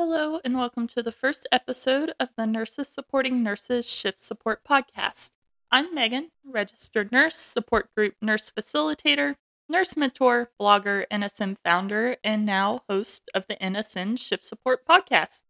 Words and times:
Hello, 0.00 0.38
and 0.44 0.56
welcome 0.56 0.86
to 0.86 1.02
the 1.02 1.10
first 1.10 1.48
episode 1.50 2.12
of 2.20 2.28
the 2.36 2.46
Nurses 2.46 2.86
Supporting 2.86 3.42
Nurses 3.42 3.84
Shift 3.84 4.20
Support 4.20 4.62
Podcast. 4.62 5.32
I'm 5.72 5.92
Megan, 5.92 6.30
registered 6.44 7.10
nurse, 7.10 7.34
support 7.34 7.92
group 7.96 8.14
nurse 8.22 8.52
facilitator, 8.56 9.34
nurse 9.68 9.96
mentor, 9.96 10.52
blogger, 10.60 11.04
NSN 11.10 11.56
founder, 11.64 12.16
and 12.22 12.46
now 12.46 12.82
host 12.88 13.28
of 13.34 13.48
the 13.48 13.56
NSN 13.56 14.20
Shift 14.20 14.44
Support 14.44 14.86
Podcast. 14.86 15.42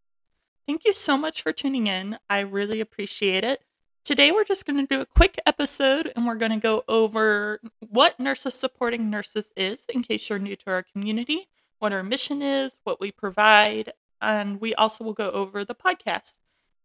Thank 0.67 0.87
you 0.87 0.95
so 0.95 1.19
much 1.19 1.43
for 1.43 1.53
tuning 1.53 1.87
in. 1.87 2.19
I 2.31 2.41
really 2.41 2.81
appreciate 2.81 3.45
it. 3.45 3.61
Today, 4.03 4.33
we're 4.33 4.45
just 4.45 4.65
going 4.65 4.79
to 4.79 4.87
do 4.87 5.03
a 5.03 5.07
quick 5.07 5.39
episode 5.45 6.11
and 6.17 6.27
we're 6.27 6.37
going 6.37 6.53
to 6.53 6.57
go 6.57 6.85
over 6.89 7.61
what 7.81 8.19
Nurses 8.19 8.55
Supporting 8.55 9.11
Nurses 9.11 9.53
is 9.59 9.85
in 9.91 10.03
case 10.03 10.31
you're 10.31 10.39
new 10.39 10.57
to 10.57 10.71
our 10.71 10.83
community, 10.83 11.49
what 11.81 11.93
our 11.93 12.03
mission 12.03 12.41
is, 12.41 12.79
what 12.85 12.99
we 12.99 13.13
provide, 13.13 13.93
and 14.21 14.61
we 14.61 14.75
also 14.75 15.05
will 15.05 15.13
go 15.13 15.31
over 15.31 15.65
the 15.65 15.75
podcast 15.75 16.39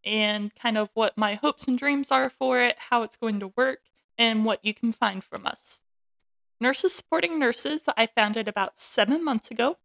and 0.05 0.53
kind 0.55 0.77
of 0.77 0.89
what 0.94 1.17
my 1.17 1.35
hopes 1.35 1.67
and 1.67 1.77
dreams 1.77 2.12
are 2.12 2.30
for 2.30 2.59
it, 2.59 2.76
how 2.90 3.03
it's 3.03 3.16
going 3.16 3.40
to 3.40 3.53
work, 3.55 3.80
and 4.17 4.45
what 4.45 4.59
you 4.63 4.73
can 4.73 4.91
find 4.91 5.23
from 5.23 5.45
us. 5.45 5.81
Nurses 6.59 6.93
Supporting 6.93 7.40
Nurses, 7.40 7.84
I 7.98 8.07
founded 8.07 8.48
about 8.48 8.77
seven 8.77 9.23
months 9.23 9.52
ago. 9.52 9.77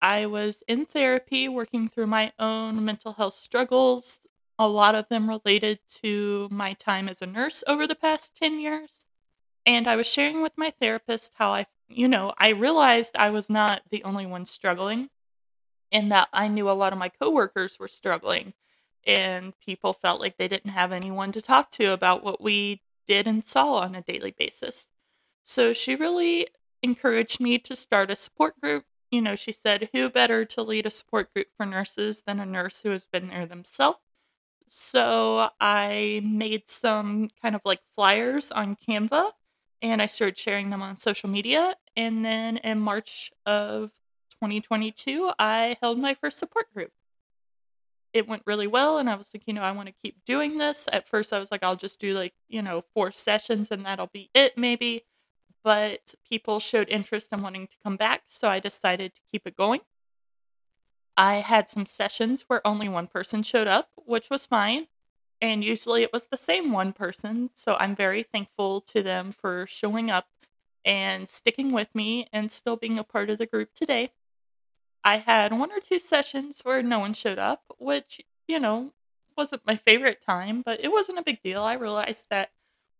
I 0.00 0.26
was 0.26 0.62
in 0.66 0.86
therapy 0.86 1.48
working 1.48 1.88
through 1.88 2.08
my 2.08 2.32
own 2.38 2.84
mental 2.84 3.12
health 3.14 3.34
struggles, 3.34 4.20
a 4.58 4.68
lot 4.68 4.94
of 4.94 5.08
them 5.08 5.28
related 5.28 5.78
to 6.02 6.48
my 6.50 6.74
time 6.74 7.08
as 7.08 7.22
a 7.22 7.26
nurse 7.26 7.64
over 7.66 7.86
the 7.86 7.94
past 7.94 8.36
10 8.36 8.60
years. 8.60 9.06
And 9.64 9.88
I 9.88 9.96
was 9.96 10.06
sharing 10.06 10.42
with 10.42 10.52
my 10.56 10.72
therapist 10.80 11.32
how 11.36 11.52
I, 11.52 11.66
you 11.88 12.08
know, 12.08 12.32
I 12.36 12.48
realized 12.48 13.16
I 13.16 13.30
was 13.30 13.48
not 13.48 13.82
the 13.90 14.04
only 14.04 14.26
one 14.26 14.44
struggling 14.44 15.08
and 15.92 16.10
that 16.10 16.28
I 16.32 16.48
knew 16.48 16.68
a 16.68 16.72
lot 16.72 16.92
of 16.92 16.98
my 16.98 17.10
coworkers 17.10 17.78
were 17.78 17.88
struggling 17.88 18.54
and 19.06 19.52
people 19.60 19.92
felt 19.92 20.20
like 20.20 20.36
they 20.36 20.48
didn't 20.48 20.70
have 20.70 20.92
anyone 20.92 21.32
to 21.32 21.42
talk 21.42 21.70
to 21.72 21.92
about 21.92 22.24
what 22.24 22.40
we 22.40 22.80
did 23.06 23.26
and 23.26 23.44
saw 23.44 23.76
on 23.76 23.94
a 23.94 24.02
daily 24.02 24.30
basis. 24.36 24.88
So 25.44 25.72
she 25.72 25.96
really 25.96 26.48
encouraged 26.82 27.40
me 27.40 27.58
to 27.58 27.76
start 27.76 28.10
a 28.10 28.16
support 28.16 28.60
group. 28.60 28.84
You 29.10 29.20
know, 29.20 29.36
she 29.36 29.52
said, 29.52 29.90
who 29.92 30.08
better 30.08 30.44
to 30.44 30.62
lead 30.62 30.86
a 30.86 30.90
support 30.90 31.34
group 31.34 31.48
for 31.56 31.66
nurses 31.66 32.22
than 32.26 32.40
a 32.40 32.46
nurse 32.46 32.82
who 32.82 32.90
has 32.90 33.06
been 33.06 33.28
there 33.28 33.46
themselves? 33.46 33.98
So 34.68 35.50
I 35.60 36.22
made 36.24 36.70
some 36.70 37.28
kind 37.42 37.54
of 37.54 37.60
like 37.64 37.80
flyers 37.94 38.50
on 38.50 38.76
Canva 38.76 39.32
and 39.82 40.00
I 40.00 40.06
started 40.06 40.38
sharing 40.38 40.70
them 40.70 40.80
on 40.80 40.96
social 40.96 41.28
media. 41.28 41.74
And 41.96 42.24
then 42.24 42.56
in 42.58 42.78
March 42.78 43.32
of 43.44 43.90
2022, 44.42 45.30
I 45.38 45.76
held 45.80 46.00
my 46.00 46.14
first 46.14 46.36
support 46.36 46.72
group. 46.74 46.90
It 48.12 48.26
went 48.26 48.42
really 48.44 48.66
well, 48.66 48.98
and 48.98 49.08
I 49.08 49.14
was 49.14 49.30
like, 49.32 49.46
you 49.46 49.54
know, 49.54 49.62
I 49.62 49.70
want 49.70 49.86
to 49.86 49.94
keep 50.02 50.24
doing 50.26 50.58
this. 50.58 50.88
At 50.92 51.08
first, 51.08 51.32
I 51.32 51.38
was 51.38 51.52
like, 51.52 51.62
I'll 51.62 51.76
just 51.76 52.00
do 52.00 52.12
like, 52.12 52.34
you 52.48 52.60
know, 52.60 52.82
four 52.92 53.12
sessions 53.12 53.70
and 53.70 53.86
that'll 53.86 54.10
be 54.12 54.30
it, 54.34 54.58
maybe. 54.58 55.04
But 55.62 56.16
people 56.28 56.58
showed 56.58 56.88
interest 56.88 57.28
in 57.32 57.40
wanting 57.40 57.68
to 57.68 57.76
come 57.84 57.96
back, 57.96 58.22
so 58.26 58.48
I 58.48 58.58
decided 58.58 59.14
to 59.14 59.20
keep 59.30 59.46
it 59.46 59.56
going. 59.56 59.80
I 61.16 61.36
had 61.36 61.68
some 61.68 61.86
sessions 61.86 62.44
where 62.48 62.66
only 62.66 62.88
one 62.88 63.06
person 63.06 63.44
showed 63.44 63.68
up, 63.68 63.90
which 63.94 64.28
was 64.28 64.44
fine. 64.44 64.88
And 65.40 65.62
usually 65.62 66.02
it 66.02 66.12
was 66.12 66.26
the 66.26 66.38
same 66.38 66.72
one 66.72 66.92
person. 66.92 67.50
So 67.54 67.76
I'm 67.78 67.94
very 67.94 68.24
thankful 68.24 68.80
to 68.80 69.04
them 69.04 69.30
for 69.30 69.66
showing 69.68 70.10
up 70.10 70.26
and 70.84 71.28
sticking 71.28 71.72
with 71.72 71.94
me 71.94 72.26
and 72.32 72.50
still 72.50 72.76
being 72.76 72.98
a 72.98 73.04
part 73.04 73.30
of 73.30 73.38
the 73.38 73.46
group 73.46 73.72
today. 73.74 74.10
I 75.04 75.18
had 75.18 75.52
one 75.52 75.72
or 75.72 75.80
two 75.80 75.98
sessions 75.98 76.60
where 76.62 76.82
no 76.82 76.98
one 77.00 77.14
showed 77.14 77.38
up, 77.38 77.62
which, 77.78 78.20
you 78.46 78.60
know, 78.60 78.92
wasn't 79.36 79.66
my 79.66 79.76
favorite 79.76 80.22
time, 80.24 80.62
but 80.64 80.82
it 80.84 80.92
wasn't 80.92 81.18
a 81.18 81.22
big 81.22 81.42
deal. 81.42 81.62
I 81.62 81.74
realized 81.74 82.26
that 82.30 82.50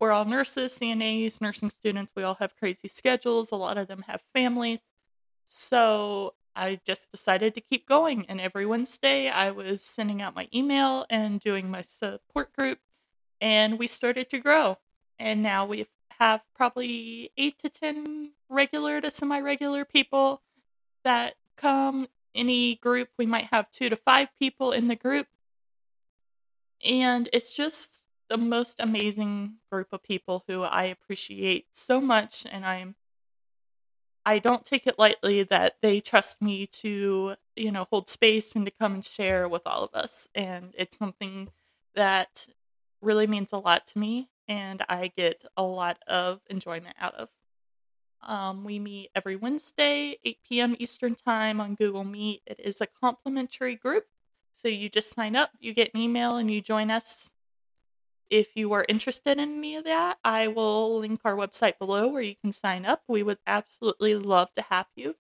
we're 0.01 0.11
all 0.11 0.25
nurses, 0.25 0.77
CNAs, 0.77 1.41
nursing 1.41 1.71
students. 1.71 2.13
We 2.17 2.25
all 2.25 2.35
have 2.37 2.57
crazy 2.57 2.89
schedules. 2.89 3.53
A 3.53 3.57
lot 3.57 3.79
of 3.79 3.87
them 3.87 4.05
have 4.09 4.21
families. 4.35 4.81
So 5.47 6.35
I 6.57 6.81
just 6.85 7.11
decided 7.13 7.55
to 7.55 7.61
keep 7.61 7.87
going. 7.87 8.27
And 8.29 8.41
every 8.41 8.67
Wednesday, 8.67 9.29
I 9.29 9.51
was 9.51 9.81
sending 9.81 10.21
out 10.21 10.35
my 10.35 10.49
email 10.53 11.07
and 11.09 11.39
doing 11.39 11.71
my 11.71 11.83
support 11.83 12.53
group. 12.57 12.81
And 13.41 13.79
we 13.79 13.87
started 13.87 14.29
to 14.31 14.39
grow. 14.39 14.79
And 15.19 15.43
now 15.43 15.67
we 15.67 15.87
have 16.19 16.43
probably 16.55 17.31
eight 17.37 17.59
to 17.61 17.69
10 17.69 18.33
regular 18.49 19.01
to 19.01 19.11
semi 19.11 19.41
regular 19.41 19.85
people 19.85 20.43
that 21.05 21.35
come 21.57 22.07
any 22.35 22.77
group 22.77 23.09
we 23.19 23.27
might 23.27 23.47
have 23.47 23.71
two 23.71 23.91
to 23.91 23.97
five 23.97 24.29
people 24.39 24.73
in 24.73 24.89
the 24.89 24.97
group. 24.97 25.27
And 26.85 27.29
it's 27.33 27.53
just 27.53 28.09
the 28.33 28.39
most 28.39 28.77
amazing 28.81 29.57
group 29.71 29.89
of 29.93 30.03
people 30.03 30.43
who 30.49 30.63
i 30.63 30.85
appreciate 30.85 31.67
so 31.73 32.01
much 32.01 32.47
and 32.51 32.65
i'm 32.65 32.95
i 34.25 34.39
don't 34.39 34.65
take 34.65 34.87
it 34.87 34.99
lightly 34.99 35.43
that 35.43 35.75
they 35.83 36.01
trust 36.01 36.41
me 36.41 36.67
to 36.67 37.35
you 37.57 37.71
know 37.71 37.87
hold 37.91 38.09
space 38.09 38.55
and 38.55 38.65
to 38.65 38.73
come 38.73 38.95
and 38.95 39.05
share 39.05 39.47
with 39.47 39.63
all 39.67 39.85
of 39.85 39.95
us. 39.95 40.29
And 40.35 40.73
it's 40.79 40.97
something 40.97 41.51
that 41.95 42.47
really 43.03 43.27
means 43.27 43.51
a 43.53 43.59
lot 43.59 43.87
to 43.89 43.99
me 43.99 44.31
and 44.49 44.83
i 44.89 45.13
get 45.15 45.45
a 45.57 45.63
lot 45.63 45.99
of 46.07 46.41
enjoyment 46.49 46.97
out 46.99 47.15
of 47.17 47.29
um, 48.23 48.65
we 48.65 48.79
meet 48.79 49.11
every 49.15 49.37
Wednesday, 49.37 50.19
8 50.25 50.39
p.m. 50.49 50.77
Eastern 50.79 51.15
Time 51.15 51.61
on 51.61 51.75
Google 51.75 52.05
Meet. 52.05 52.43
It 52.47 52.61
is 52.63 52.81
a 52.81 52.87
complimentary 52.87 53.75
group. 53.77 54.07
So 54.55 54.69
you 54.69 54.89
just 54.89 55.15
sign 55.15 55.35
up, 55.35 55.51
you 55.59 55.75
get 55.75 55.93
an 55.95 56.01
email, 56.01 56.37
and 56.37 56.51
you 56.51 56.61
join 56.61 56.91
us. 56.91 57.33
If 58.31 58.57
you 58.57 58.73
are 58.73 58.87
interested 58.89 59.39
in 59.39 59.59
any 59.59 59.77
of 59.77 59.85
that, 59.85 60.19
I 60.25 60.49
will 60.49 61.01
link 61.01 61.21
our 61.25 61.37
website 61.37 61.79
below 61.79 62.09
where 62.09 62.23
you 62.23 62.37
can 62.37 62.53
sign 62.53 62.87
up. 62.87 63.03
We 63.09 63.23
would 63.23 63.39
absolutely 63.47 64.15
love 64.15 64.55
to 64.55 64.63
have 64.63 64.87
you. 64.95 65.17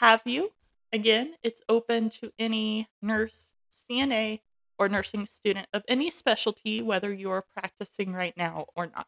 Have 0.00 0.22
you. 0.24 0.52
Again, 0.92 1.34
it's 1.42 1.62
open 1.68 2.10
to 2.20 2.32
any 2.38 2.88
nurse, 3.00 3.48
CNA, 3.88 4.40
or 4.78 4.88
nursing 4.88 5.26
student 5.26 5.68
of 5.72 5.84
any 5.88 6.10
specialty, 6.10 6.82
whether 6.82 7.12
you're 7.12 7.44
practicing 7.54 8.12
right 8.12 8.36
now 8.36 8.66
or 8.74 8.86
not 8.86 9.06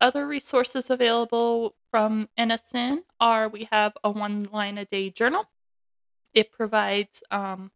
other 0.00 0.26
resources 0.26 0.90
available 0.90 1.74
from 1.90 2.28
NSN 2.38 2.98
are 3.20 3.48
we 3.48 3.68
have 3.70 3.94
a 4.04 4.10
one 4.10 4.44
line 4.52 4.78
a 4.78 4.84
day 4.84 5.10
journal. 5.10 5.46
It 6.34 6.52
provides 6.52 7.22
um, 7.30 7.72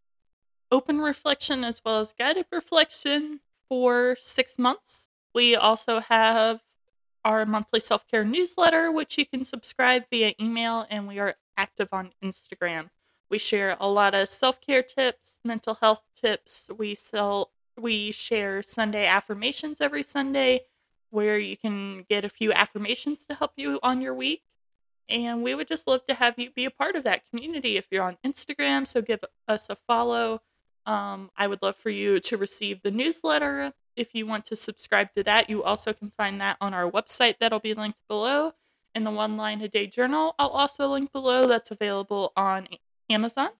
open 0.70 0.98
reflection 1.00 1.64
as 1.64 1.82
well 1.84 2.00
as 2.00 2.12
guided 2.12 2.46
reflection 2.52 3.40
for 3.68 4.16
six 4.20 4.58
months. 4.58 5.08
We 5.34 5.56
also 5.56 6.00
have 6.00 6.60
our 7.24 7.46
monthly 7.46 7.80
self 7.80 8.06
care 8.08 8.24
newsletter, 8.24 8.90
which 8.90 9.16
you 9.18 9.26
can 9.26 9.44
subscribe 9.44 10.04
via 10.10 10.34
email, 10.40 10.86
and 10.90 11.08
we 11.08 11.18
are 11.18 11.36
active 11.56 11.88
on 11.92 12.10
Instagram. 12.22 12.90
We 13.30 13.38
share 13.38 13.76
a 13.80 13.88
lot 13.88 14.14
of 14.14 14.28
self 14.28 14.60
care 14.60 14.82
tips, 14.82 15.38
mental 15.44 15.74
health 15.74 16.02
tips. 16.20 16.70
We 16.76 16.94
sell, 16.94 17.50
we 17.78 18.12
share 18.12 18.62
Sunday 18.62 19.06
affirmations 19.06 19.80
every 19.80 20.02
Sunday 20.02 20.62
where 21.12 21.38
you 21.38 21.56
can 21.56 22.04
get 22.08 22.24
a 22.24 22.28
few 22.28 22.52
affirmations 22.52 23.24
to 23.26 23.34
help 23.34 23.52
you 23.56 23.78
on 23.82 24.00
your 24.00 24.14
week. 24.14 24.42
And 25.08 25.42
we 25.42 25.54
would 25.54 25.68
just 25.68 25.86
love 25.86 26.06
to 26.06 26.14
have 26.14 26.38
you 26.38 26.50
be 26.50 26.64
a 26.64 26.70
part 26.70 26.96
of 26.96 27.04
that 27.04 27.28
community 27.28 27.76
if 27.76 27.86
you're 27.90 28.02
on 28.02 28.16
Instagram. 28.24 28.86
So 28.86 29.02
give 29.02 29.20
us 29.46 29.68
a 29.68 29.76
follow. 29.76 30.40
Um, 30.86 31.30
I 31.36 31.46
would 31.46 31.62
love 31.62 31.76
for 31.76 31.90
you 31.90 32.18
to 32.20 32.36
receive 32.36 32.82
the 32.82 32.90
newsletter. 32.90 33.74
If 33.94 34.14
you 34.14 34.26
want 34.26 34.46
to 34.46 34.56
subscribe 34.56 35.12
to 35.14 35.22
that, 35.24 35.50
you 35.50 35.62
also 35.62 35.92
can 35.92 36.12
find 36.16 36.40
that 36.40 36.56
on 36.60 36.72
our 36.72 36.90
website 36.90 37.36
that'll 37.38 37.60
be 37.60 37.74
linked 37.74 37.98
below. 38.08 38.54
In 38.94 39.04
the 39.04 39.10
One 39.10 39.36
Line 39.36 39.60
a 39.60 39.68
Day 39.68 39.86
Journal, 39.86 40.34
I'll 40.38 40.48
also 40.48 40.88
link 40.88 41.12
below. 41.12 41.46
That's 41.46 41.70
available 41.70 42.32
on 42.36 42.68
Amazon. 43.10 43.50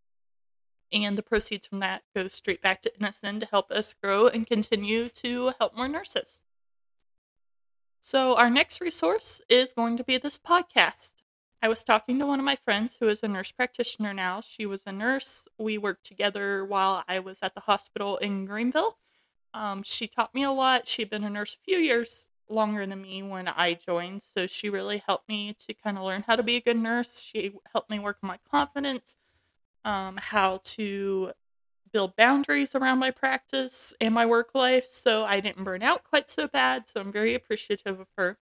And 0.93 1.17
the 1.17 1.23
proceeds 1.23 1.67
from 1.67 1.81
that 1.81 2.03
go 2.15 2.29
straight 2.29 2.61
back 2.61 2.83
to 2.83 2.93
NSN 3.01 3.41
to 3.41 3.47
help 3.47 3.71
us 3.71 3.95
grow 3.95 4.27
and 4.29 4.47
continue 4.47 5.09
to 5.11 5.53
help 5.59 5.77
more 5.77 5.89
nurses. 5.89 6.43
So, 8.05 8.35
our 8.35 8.51
next 8.51 8.81
resource 8.81 9.41
is 9.49 9.73
going 9.73 9.97
to 9.97 10.03
be 10.03 10.19
this 10.19 10.37
podcast. 10.37 11.13
I 11.63 11.69
was 11.69 11.85
talking 11.85 12.19
to 12.19 12.27
one 12.27 12.41
of 12.41 12.45
my 12.45 12.57
friends 12.57 12.97
who 12.99 13.09
is 13.09 13.23
a 13.23 13.29
nurse 13.29 13.53
practitioner 13.53 14.13
now. 14.13 14.41
She 14.41 14.67
was 14.67 14.83
a 14.87 14.91
nurse. 14.91 15.47
We 15.57 15.79
worked 15.79 16.05
together 16.05 16.65
while 16.65 17.05
I 17.07 17.21
was 17.21 17.39
at 17.43 17.55
the 17.55 17.61
hospital 17.61 18.17
in 18.17 18.45
Greenville. 18.45 18.99
Um, 19.55 19.85
she 19.85 20.09
taught 20.09 20.35
me 20.35 20.43
a 20.43 20.51
lot. 20.51 20.89
She'd 20.89 21.11
been 21.11 21.23
a 21.23 21.31
nurse 21.31 21.55
a 21.55 21.65
few 21.65 21.79
years 21.79 22.29
longer 22.49 22.85
than 22.87 23.03
me 23.03 23.23
when 23.23 23.47
I 23.47 23.75
joined. 23.75 24.23
So 24.23 24.49
she 24.49 24.69
really 24.69 25.05
helped 25.07 25.29
me 25.29 25.55
to 25.65 25.73
kind 25.73 25.97
of 25.97 26.03
learn 26.03 26.25
how 26.27 26.35
to 26.35 26.43
be 26.43 26.57
a 26.57 26.61
good 26.61 26.79
nurse. 26.79 27.23
She 27.23 27.53
helped 27.71 27.89
me 27.89 28.01
work 28.01 28.19
on 28.25 28.27
my 28.27 28.41
confidence, 28.51 29.15
um, 29.85 30.17
how 30.17 30.61
to 30.65 31.31
build 31.93 32.17
boundaries 32.17 32.75
around 32.75 32.99
my 32.99 33.11
practice 33.11 33.93
and 34.01 34.15
my 34.15 34.27
work 34.27 34.55
life 34.55 34.87
so 34.89 35.25
I 35.25 35.41
didn't 35.41 35.65
burn 35.65 35.83
out 35.83 36.05
quite 36.05 36.31
so 36.31 36.49
bad. 36.49 36.89
So 36.89 37.01
I'm 37.01 37.13
very 37.13 37.35
appreciative 37.35 38.01
of 38.01 38.09
her. 38.17 38.39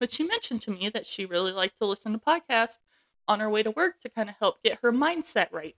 But 0.00 0.12
she 0.12 0.24
mentioned 0.24 0.62
to 0.62 0.70
me 0.70 0.88
that 0.90 1.06
she 1.06 1.26
really 1.26 1.52
liked 1.52 1.78
to 1.80 1.86
listen 1.86 2.12
to 2.12 2.18
podcasts 2.18 2.78
on 3.26 3.40
her 3.40 3.50
way 3.50 3.62
to 3.62 3.70
work 3.70 4.00
to 4.00 4.08
kind 4.08 4.28
of 4.28 4.36
help 4.38 4.62
get 4.62 4.78
her 4.82 4.92
mindset 4.92 5.48
right. 5.52 5.76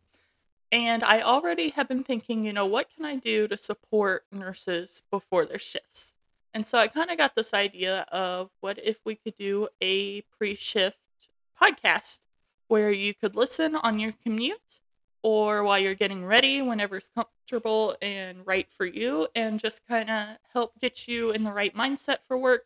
And 0.73 1.03
I 1.03 1.21
already 1.23 1.71
have 1.71 1.89
been 1.89 2.05
thinking, 2.05 2.45
you 2.45 2.53
know, 2.53 2.67
what 2.67 2.89
can 2.95 3.05
I 3.05 3.17
do 3.17 3.49
to 3.49 3.59
support 3.59 4.25
nurses 4.31 5.03
before 5.11 5.45
their 5.45 5.59
shifts? 5.59 6.15
And 6.55 6.67
so 6.67 6.79
I 6.79 6.89
kind 6.89 7.11
of 7.11 7.19
got 7.19 7.35
this 7.35 7.55
idea 7.55 8.07
of 8.13 8.51
what 8.61 8.79
if 8.83 8.99
we 9.05 9.15
could 9.15 9.37
do 9.37 9.69
a 9.81 10.23
pre 10.23 10.55
shift 10.55 10.99
podcast 11.61 12.21
where 12.69 12.91
you 12.93 13.15
could 13.15 13.35
listen 13.35 13.75
on 13.75 13.99
your 13.99 14.13
commute 14.13 14.81
or 15.23 15.63
while 15.63 15.79
you're 15.79 15.95
getting 15.95 16.25
ready, 16.25 16.63
whenever 16.63 16.97
it's 16.97 17.11
comfortable 17.15 17.97
and 18.01 18.47
right 18.47 18.69
for 18.77 18.87
you, 18.87 19.29
and 19.35 19.61
just 19.61 19.87
kind 19.87 20.11
of 20.11 20.29
help 20.53 20.79
get 20.81 21.07
you 21.07 21.31
in 21.31 21.45
the 21.45 21.53
right 21.53 21.75
mindset 21.75 22.19
for 22.27 22.39
work 22.39 22.65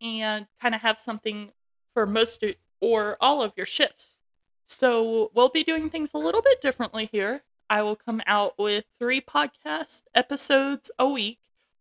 and 0.00 0.46
kind 0.60 0.74
of 0.74 0.80
have 0.80 0.98
something 0.98 1.50
for 1.94 2.06
most 2.06 2.44
or 2.80 3.16
all 3.20 3.42
of 3.42 3.52
your 3.56 3.66
shifts. 3.66 4.20
So 4.66 5.30
we'll 5.34 5.48
be 5.48 5.64
doing 5.64 5.90
things 5.90 6.10
a 6.14 6.18
little 6.18 6.42
bit 6.42 6.60
differently 6.60 7.08
here. 7.10 7.42
I 7.68 7.82
will 7.82 7.96
come 7.96 8.20
out 8.26 8.58
with 8.58 8.84
three 8.98 9.20
podcast 9.20 10.02
episodes 10.14 10.90
a 10.98 11.08
week. 11.08 11.38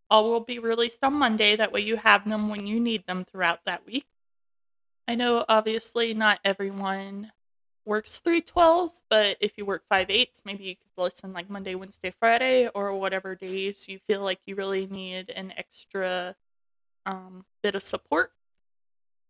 All 0.09 0.29
will 0.29 0.41
be 0.41 0.59
released 0.59 1.03
on 1.03 1.13
Monday. 1.13 1.55
That 1.55 1.71
way 1.71 1.81
you 1.81 1.97
have 1.97 2.27
them 2.27 2.49
when 2.49 2.67
you 2.67 2.79
need 2.79 3.07
them 3.07 3.25
throughout 3.25 3.65
that 3.65 3.85
week. 3.85 4.05
I 5.07 5.15
know 5.15 5.45
obviously 5.49 6.13
not 6.13 6.39
everyone 6.45 7.31
works 7.85 8.21
312s, 8.25 9.01
but 9.09 9.37
if 9.39 9.57
you 9.57 9.65
work 9.65 9.83
five 9.89 10.09
eights, 10.09 10.41
maybe 10.45 10.63
you 10.63 10.75
could 10.75 11.03
listen 11.03 11.33
like 11.33 11.49
Monday, 11.49 11.75
Wednesday, 11.75 12.13
Friday, 12.19 12.69
or 12.73 12.93
whatever 12.93 13.35
days 13.35 13.87
you 13.87 13.99
feel 14.07 14.21
like 14.21 14.39
you 14.45 14.55
really 14.55 14.87
need 14.87 15.29
an 15.29 15.53
extra 15.57 16.35
um, 17.05 17.45
bit 17.63 17.75
of 17.75 17.83
support. 17.83 18.31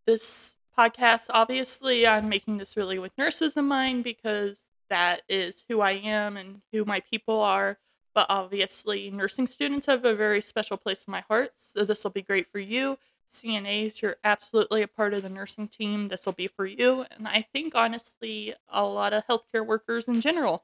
This 0.05 0.57
podcast, 0.77 1.27
obviously, 1.29 2.05
I'm 2.05 2.29
making 2.29 2.57
this 2.57 2.75
really 2.75 2.99
with 2.99 3.17
nurses 3.17 3.55
in 3.55 3.65
mind 3.65 4.03
because 4.03 4.65
that 4.89 5.21
is 5.29 5.63
who 5.69 5.81
I 5.81 5.91
am 5.91 6.37
and 6.37 6.61
who 6.71 6.85
my 6.85 6.99
people 6.99 7.39
are. 7.39 7.77
But 8.13 8.25
obviously, 8.29 9.09
nursing 9.09 9.47
students 9.47 9.85
have 9.85 10.03
a 10.03 10.13
very 10.13 10.41
special 10.41 10.75
place 10.75 11.05
in 11.07 11.11
my 11.11 11.21
heart, 11.29 11.53
so 11.55 11.85
this 11.85 12.03
will 12.03 12.11
be 12.11 12.21
great 12.21 12.51
for 12.51 12.59
you. 12.59 12.97
CNAs, 13.31 14.01
you're 14.01 14.17
absolutely 14.23 14.81
a 14.81 14.87
part 14.87 15.13
of 15.13 15.23
the 15.23 15.29
nursing 15.29 15.67
team. 15.67 16.09
This 16.09 16.25
will 16.25 16.33
be 16.33 16.47
for 16.47 16.65
you. 16.65 17.05
And 17.11 17.27
I 17.27 17.45
think, 17.53 17.73
honestly, 17.75 18.53
a 18.69 18.85
lot 18.85 19.13
of 19.13 19.25
healthcare 19.27 19.65
workers 19.65 20.07
in 20.07 20.21
general 20.21 20.63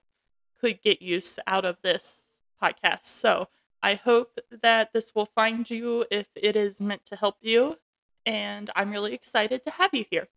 could 0.59 0.81
get 0.81 1.01
use 1.01 1.39
out 1.47 1.65
of 1.65 1.77
this 1.81 2.27
podcast. 2.61 3.03
So 3.03 3.49
I 3.81 3.95
hope 3.95 4.39
that 4.61 4.93
this 4.93 5.13
will 5.15 5.27
find 5.27 5.69
you 5.69 6.05
if 6.11 6.27
it 6.35 6.55
is 6.55 6.81
meant 6.81 7.05
to 7.05 7.15
help 7.15 7.37
you. 7.41 7.77
And 8.25 8.69
I'm 8.75 8.91
really 8.91 9.13
excited 9.13 9.63
to 9.63 9.71
have 9.71 9.93
you 9.93 10.05
here. 10.09 10.27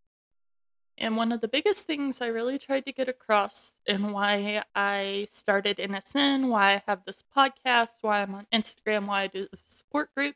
And 0.96 1.16
one 1.16 1.32
of 1.32 1.40
the 1.40 1.48
biggest 1.48 1.86
things 1.86 2.20
I 2.20 2.26
really 2.26 2.58
tried 2.58 2.84
to 2.84 2.92
get 2.92 3.08
across 3.08 3.72
and 3.86 4.12
why 4.12 4.62
I 4.74 5.26
started 5.30 5.78
NSN, 5.78 6.48
why 6.48 6.74
I 6.74 6.82
have 6.86 7.04
this 7.06 7.24
podcast, 7.34 8.02
why 8.02 8.20
I'm 8.20 8.34
on 8.34 8.46
Instagram, 8.52 9.06
why 9.06 9.22
I 9.22 9.26
do 9.26 9.48
the 9.50 9.58
support 9.64 10.14
group 10.14 10.34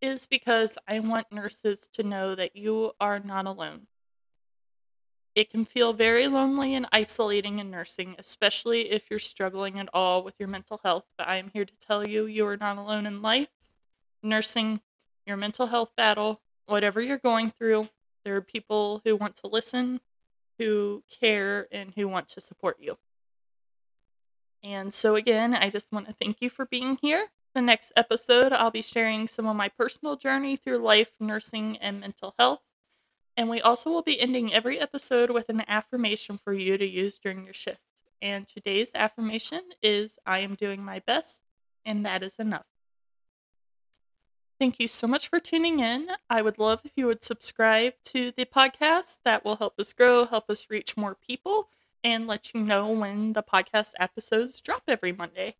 is 0.00 0.26
because 0.26 0.78
I 0.86 1.00
want 1.00 1.32
nurses 1.32 1.88
to 1.94 2.02
know 2.02 2.34
that 2.34 2.56
you 2.56 2.92
are 3.00 3.18
not 3.18 3.46
alone. 3.46 3.86
It 5.34 5.50
can 5.50 5.66
feel 5.66 5.92
very 5.92 6.26
lonely 6.28 6.74
and 6.74 6.86
isolating 6.92 7.58
in 7.58 7.70
nursing, 7.70 8.16
especially 8.18 8.90
if 8.90 9.10
you're 9.10 9.18
struggling 9.18 9.78
at 9.78 9.88
all 9.92 10.22
with 10.22 10.34
your 10.38 10.48
mental 10.48 10.80
health. 10.82 11.04
But 11.18 11.28
I 11.28 11.36
am 11.36 11.50
here 11.52 11.66
to 11.66 11.74
tell 11.86 12.08
you, 12.08 12.24
you 12.24 12.46
are 12.46 12.56
not 12.56 12.78
alone 12.78 13.04
in 13.04 13.20
life, 13.20 13.50
nursing, 14.22 14.80
your 15.26 15.36
mental 15.36 15.66
health 15.66 15.92
battle, 15.94 16.40
whatever 16.64 17.02
you're 17.02 17.18
going 17.18 17.50
through. 17.50 17.90
There 18.24 18.36
are 18.36 18.40
people 18.40 19.02
who 19.04 19.14
want 19.14 19.36
to 19.36 19.46
listen, 19.46 20.00
who 20.58 21.02
care, 21.20 21.68
and 21.70 21.92
who 21.94 22.08
want 22.08 22.28
to 22.30 22.40
support 22.40 22.78
you. 22.80 22.96
And 24.62 24.94
so, 24.94 25.16
again, 25.16 25.54
I 25.54 25.68
just 25.68 25.92
want 25.92 26.06
to 26.06 26.14
thank 26.14 26.38
you 26.40 26.48
for 26.48 26.64
being 26.64 26.98
here. 27.00 27.28
The 27.56 27.62
next 27.62 27.90
episode, 27.96 28.52
I'll 28.52 28.70
be 28.70 28.82
sharing 28.82 29.26
some 29.28 29.46
of 29.46 29.56
my 29.56 29.70
personal 29.70 30.16
journey 30.16 30.58
through 30.58 30.76
life, 30.76 31.12
nursing, 31.18 31.78
and 31.78 31.98
mental 31.98 32.34
health. 32.38 32.60
And 33.34 33.48
we 33.48 33.62
also 33.62 33.88
will 33.90 34.02
be 34.02 34.20
ending 34.20 34.52
every 34.52 34.78
episode 34.78 35.30
with 35.30 35.48
an 35.48 35.62
affirmation 35.66 36.36
for 36.36 36.52
you 36.52 36.76
to 36.76 36.86
use 36.86 37.18
during 37.18 37.44
your 37.44 37.54
shift. 37.54 37.80
And 38.20 38.46
today's 38.46 38.90
affirmation 38.94 39.62
is 39.82 40.18
I 40.26 40.40
am 40.40 40.54
doing 40.54 40.84
my 40.84 40.98
best, 40.98 41.40
and 41.86 42.04
that 42.04 42.22
is 42.22 42.34
enough. 42.38 42.66
Thank 44.60 44.78
you 44.78 44.86
so 44.86 45.06
much 45.06 45.28
for 45.28 45.40
tuning 45.40 45.80
in. 45.80 46.08
I 46.28 46.42
would 46.42 46.58
love 46.58 46.82
if 46.84 46.92
you 46.94 47.06
would 47.06 47.24
subscribe 47.24 47.94
to 48.04 48.32
the 48.36 48.44
podcast. 48.44 49.20
That 49.24 49.46
will 49.46 49.56
help 49.56 49.80
us 49.80 49.94
grow, 49.94 50.26
help 50.26 50.50
us 50.50 50.66
reach 50.68 50.94
more 50.94 51.14
people, 51.14 51.70
and 52.04 52.26
let 52.26 52.52
you 52.52 52.60
know 52.60 52.90
when 52.90 53.32
the 53.32 53.42
podcast 53.42 53.92
episodes 53.98 54.60
drop 54.60 54.82
every 54.88 55.12
Monday. 55.12 55.56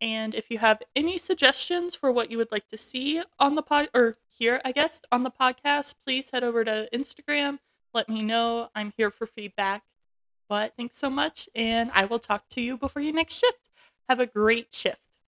And 0.00 0.34
if 0.34 0.50
you 0.50 0.58
have 0.58 0.82
any 0.94 1.18
suggestions 1.18 1.94
for 1.94 2.10
what 2.12 2.30
you 2.30 2.36
would 2.38 2.52
like 2.52 2.68
to 2.68 2.76
see 2.76 3.22
on 3.38 3.54
the 3.54 3.62
pod 3.62 3.88
or 3.94 4.16
here, 4.28 4.60
I 4.64 4.72
guess, 4.72 5.00
on 5.10 5.22
the 5.22 5.30
podcast, 5.30 5.94
please 6.02 6.30
head 6.30 6.44
over 6.44 6.64
to 6.64 6.88
Instagram. 6.92 7.58
Let 7.92 8.08
me 8.08 8.22
know. 8.22 8.68
I'm 8.74 8.92
here 8.96 9.10
for 9.10 9.26
feedback. 9.26 9.82
But 10.48 10.74
thanks 10.76 10.98
so 10.98 11.08
much, 11.08 11.48
and 11.54 11.90
I 11.94 12.04
will 12.04 12.18
talk 12.18 12.48
to 12.50 12.60
you 12.60 12.76
before 12.76 13.00
your 13.00 13.14
next 13.14 13.34
shift. 13.34 13.70
Have 14.08 14.20
a 14.20 14.26
great 14.26 14.68
shift. 14.72 14.98